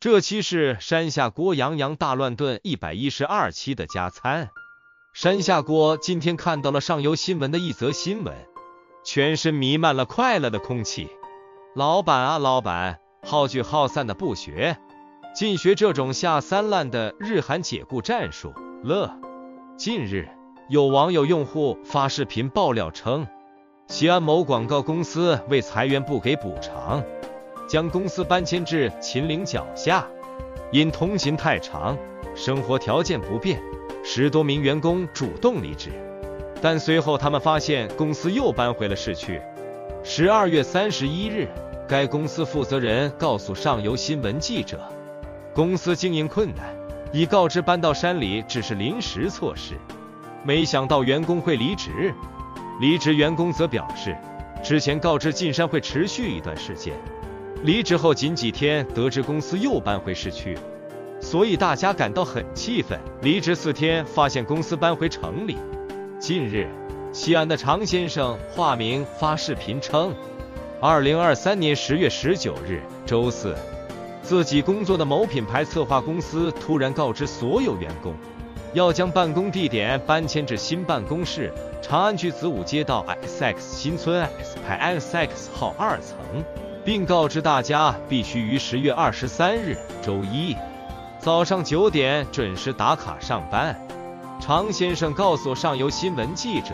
[0.00, 4.48] 这期是山下锅洋洋大乱炖一百一十二期的加餐。
[5.12, 8.34] 山下锅今天看到了上游新闻的一则新闻，
[9.04, 11.10] 全身弥漫了快乐的空气。
[11.76, 14.78] 老板啊，老板，好聚好散的不学，
[15.34, 18.54] 尽学这种下三滥的日韩解雇战术。
[18.82, 19.14] 乐。
[19.76, 20.30] 近日，
[20.70, 23.26] 有网友用户发视频爆料称，
[23.86, 27.02] 西安某广告公司为裁员不给补偿，
[27.70, 30.04] 将公司搬迁至秦岭脚下，
[30.72, 31.96] 因通勤太长，
[32.34, 33.62] 生活条件不便。
[34.02, 35.92] 十多名员工主动离职，
[36.60, 39.40] 但随后他们发现公司又搬回了市区。
[40.02, 41.46] 十二月三十一日，
[41.86, 44.80] 该公司负责人告诉上游新闻记者，
[45.54, 46.74] 公司经营困难，
[47.12, 49.74] 已告知搬到山里只是临时措施。
[50.42, 52.12] 没想到员工会离职，
[52.80, 54.16] 离职员工则表示，
[54.60, 56.94] 之前告知进山会持续一段时间，
[57.62, 60.56] 离职后仅几天得知公司又搬回市区。
[61.20, 62.98] 所以大家感到很气愤。
[63.20, 65.58] 离职四天，发现公司搬回城里。
[66.18, 66.66] 近日，
[67.12, 70.14] 西安的常先生化名发视频称，
[70.80, 73.54] 二零二三年十月十九日周四，
[74.22, 78.14] 自己工作的某品牌策划公司突然告知所有员工，
[78.72, 81.52] 要将办公地点搬迁至新办公室
[81.82, 86.16] 长安区子午街道 XX 新村 S 派 XX 号二层，
[86.84, 90.56] 并告知大家必须于十月二十三日周一。
[91.18, 93.78] 早上九点准时打卡上班。
[94.40, 96.70] 常先生告诉上游新闻记者，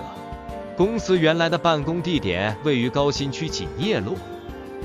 [0.77, 4.17] 公司原来的办公地点位于高新区锦业路，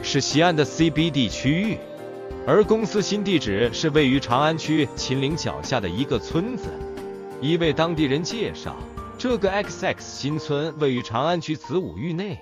[0.02, 1.78] 是西安的 CBD 区域，
[2.48, 6.70] 而公司新地址是位于长安区秦岭脚下的一个村子。
[7.40, 8.76] 一位当地人介绍，
[9.16, 12.40] 这个 XX 新村位于长安区子午峪内，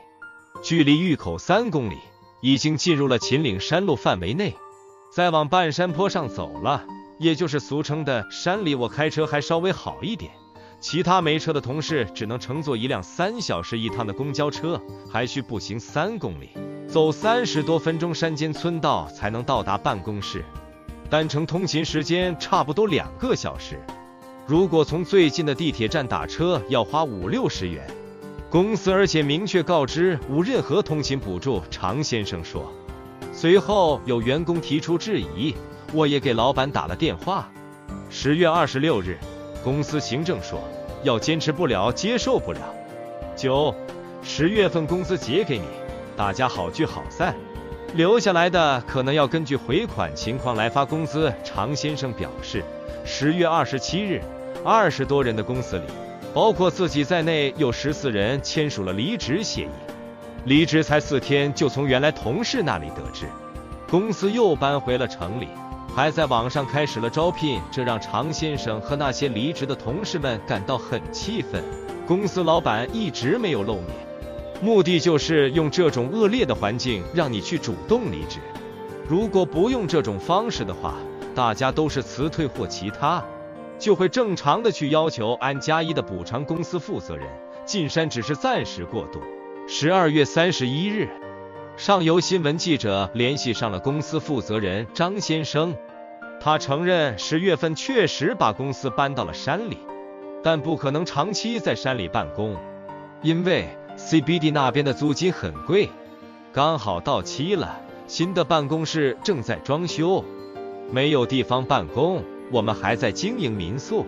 [0.63, 1.97] 距离峪口三公里，
[2.41, 4.55] 已经进入了秦岭山路范围内，
[5.11, 6.85] 再往半山坡上走了。
[7.17, 10.31] 也就是俗称的山里，我开车还稍微好一点，
[10.79, 16.51] 其他没车的同事只能乘坐一辆三小时一趟的公交车，还需步行三公里，
[16.87, 20.45] 走三十多分钟山间村道才能到达办公室，
[21.09, 23.77] 单程通勤时间差不多两个小时。
[24.47, 27.85] 如果从最近的地铁站打车，要花五六十元。
[28.49, 31.61] 公司而且明确告知无任何通勤补助。
[31.69, 32.73] 常先生说，
[33.31, 35.53] 随后有员工提出质疑。
[35.91, 37.49] 我也给老板打了电话。
[38.09, 39.17] 十月二十六日，
[39.63, 40.59] 公司行政说
[41.03, 42.59] 要坚持不了，接受不了。
[43.35, 43.73] 九、
[44.23, 45.65] 十月份工资结给你，
[46.15, 47.35] 大家好聚好散。
[47.95, 51.31] 留下来的可能要根据回款情况来发工资。
[51.43, 52.63] 常先生表示，
[53.05, 54.21] 十月二十七日，
[54.63, 55.85] 二十多人的公司里，
[56.33, 59.69] 包括自己在内，有十四人签署了离职协议。
[60.45, 63.25] 离职才四天，就从原来同事那里得知，
[63.89, 65.47] 公司又搬回了城里。
[65.95, 71.63] 还在网上开始了招聘，这让常先生和那些离职的同事们感到很气愤。
[72.07, 73.87] 公司老板一直没有露面，
[74.61, 78.39] 目的就是用这种恶劣的环境让你去主动离职。
[79.07, 80.93] 如果不用这种方式的话，
[81.35, 83.21] 大家都是辞退或其他，
[83.79, 86.45] 就会正常的去要求安加一的补偿。
[86.45, 87.27] 公司负责人
[87.65, 89.19] 进山只是暂时过渡。
[89.67, 91.09] 十二月三十一日。
[91.77, 95.73] 上游新闻记者联系上了公司负责人张先生，
[96.41, 99.77] 他承认十月份确实把公司搬到了山里，
[100.43, 102.57] 但不可能长期在山里办公，
[103.21, 105.89] 因为 CBD 那边的租金很贵，
[106.51, 110.25] 刚好到期了，新的办公室正在装修，
[110.91, 114.05] 没有地方办公，我们还在经营民宿，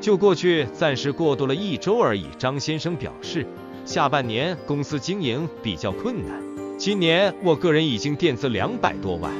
[0.00, 2.26] 就过去暂时过渡了一周而已。
[2.38, 3.46] 张先生表示，
[3.84, 6.42] 下半年公司经营比较困难。
[6.78, 9.32] 今年我个人已经垫资两百多万，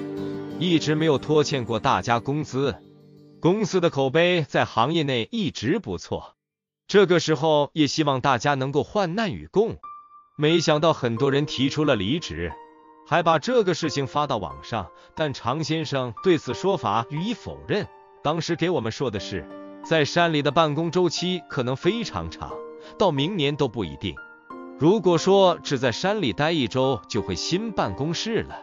[0.59, 2.77] 一直没有拖欠过大家工资。
[3.41, 6.35] 公司的口碑在行业内一直不错，
[6.87, 9.77] 这个时候也希望大家能够患难与共。
[10.37, 12.53] 没想到很多人提出了离职，
[13.07, 17.87] 还把这个事情发到网上，但常先生对此说法予以否认。
[18.25, 19.47] 当时给我们说的是，
[19.85, 22.53] 在山里的办公周期可能非常长，
[22.99, 24.17] 到明年都不一定。
[24.79, 28.59] 如果说只在山里待一周就会新办公室了，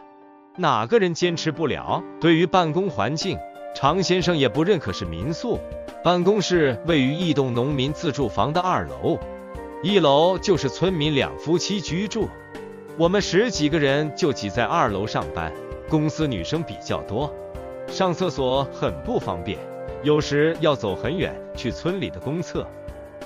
[0.56, 2.02] 哪个人坚持不了？
[2.20, 3.38] 对于办公环境，
[3.72, 5.60] 常先生也不认可是民宿。
[6.02, 9.16] 办公室位于一栋农民自住房的二楼，
[9.80, 12.28] 一楼就是村民两夫妻居住。
[12.98, 15.52] 我们十几个人就挤在二楼上班。
[15.88, 17.32] 公司女生比较多，
[17.92, 19.58] 上厕所很不方便，
[20.02, 22.66] 有时要走很远去村里的公厕，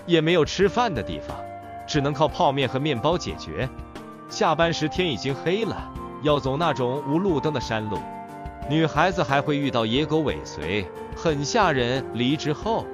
[0.06, 1.36] 也没有吃饭的地方。
[1.86, 3.68] 只能靠泡面和面包解决。
[4.28, 5.88] 下班时天已经黑了，
[6.24, 7.96] 要走那种无路灯的山路，
[8.68, 10.84] 女孩子还会遇到野狗尾随，
[11.14, 12.04] 很吓人。
[12.14, 12.84] 离职后，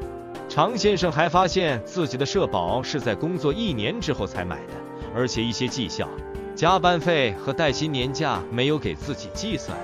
[0.50, 4.74] 常先生还发现自己的社保是在工作一年之后才买的，
[5.16, 6.06] 而且一些绩效、
[6.54, 9.74] 加班费和带薪年假没有给自己计算，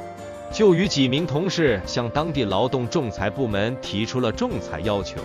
[0.51, 5.21] 就与几名同事向当地劳动仲裁部门提出了仲裁要求。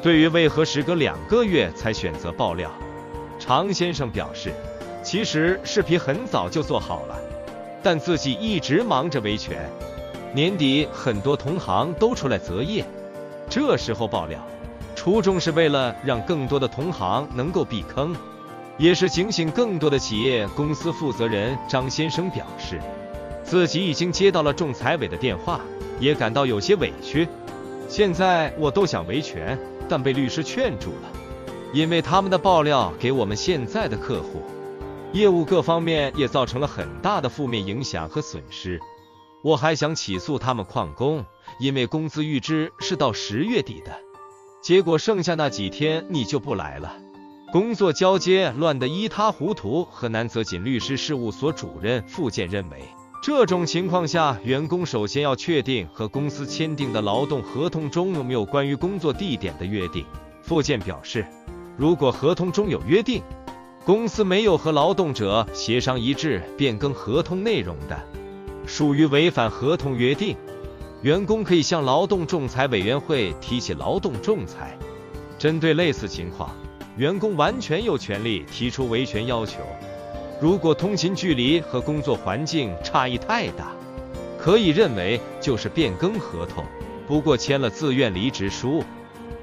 [0.00, 2.70] 对于为何时隔两个月才选择爆料，
[3.38, 4.52] 常先生表示，
[5.02, 7.18] 其实视频很早就做好了，
[7.82, 9.68] 但自己一直忙着维权。
[10.32, 12.84] 年底很多同行都出来择业，
[13.48, 14.38] 这时候爆料，
[14.94, 18.14] 初衷是为了让更多的同行能够避坑，
[18.76, 21.58] 也是警醒更多的企业公司负责人。
[21.66, 22.78] 张先生表示，
[23.48, 25.62] 自己已经接到了仲裁委的电话，
[25.98, 27.26] 也感到有些委屈。
[27.88, 29.58] 现在我都想维权，
[29.88, 31.10] 但被律师劝住了，
[31.72, 34.42] 因为他们的爆料给我们现在的客户、
[35.14, 38.78] 业务各方面也造成了很大的负面影响和损失。
[39.42, 41.24] 我还想起诉他们旷工，
[41.58, 43.98] 因为工资预支是到十月底的，
[44.60, 46.96] 结果剩下那几天你就不来了，
[47.50, 49.86] 工作交接乱得一塌糊涂。
[49.86, 52.82] 河南泽锦律师事务所主任付建认为，
[53.20, 60.04] 这种情况下，员工首先要确定和公司签订的劳动合同中有没有关于工作地点的约定。
[60.40, 61.26] 付建表示，
[61.76, 63.22] 如果合同中有约定，
[63.84, 68.00] 公司没有和劳动者协商一致变更合同内容的。
[68.66, 70.36] 属于违反合同约定，
[71.02, 74.78] 员工可以向劳动仲裁委员会提起劳动仲裁。
[75.38, 76.54] 针对类似情况，
[76.96, 79.58] 员工完全有权利提出维权要求。
[80.40, 83.72] 如果通勤距离和工作环境差异太大，
[84.38, 86.64] 可以认为就是变更合同。
[87.06, 88.84] 不过签了自愿离职书，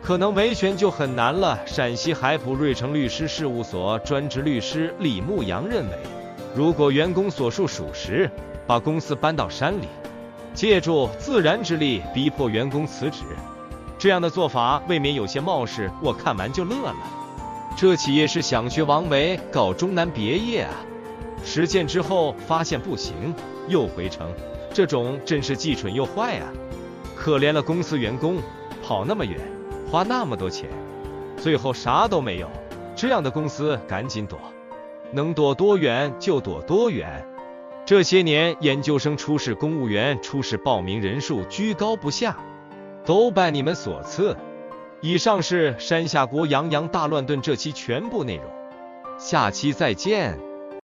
[0.01, 1.59] 可能维权就很难了。
[1.65, 5.97] 陕西海普瑞成律师事务所专职律师李牧阳认为，
[6.55, 8.29] 如果员工所述属实。
[8.67, 9.85] 把公司搬到山里，
[10.55, 13.19] 借助自然之力逼迫员工辞职，
[13.99, 15.87] 这样的做法未免有些冒失。
[16.01, 17.24] 我看完就乐了。
[17.77, 20.73] 这企业是想学王维搞中南别业啊？
[21.43, 23.35] 实践之后发现不行，
[23.67, 24.31] 又回城，
[24.73, 26.47] 这种真是既蠢又坏啊！
[27.17, 28.37] 可怜了公司员工，
[28.81, 29.37] 跑那么远，
[29.91, 30.69] 花那么多钱，
[31.35, 32.49] 最后啥都没有。
[32.95, 34.39] 这样的公司赶紧躲，
[35.11, 37.27] 能躲多远就躲多远。
[37.85, 42.37] 这些年，研究生初试、公务员初试报名人数居高不下，
[43.05, 44.35] 都拜你们所赐。
[45.07, 48.45] 以上是山下国洋洋大乱炖这期全部内容，
[49.19, 50.54] 下期再见。